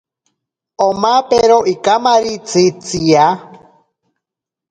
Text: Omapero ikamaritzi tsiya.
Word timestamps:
Omapero 0.87 1.57
ikamaritzi 1.73 2.63
tsiya. 2.85 3.27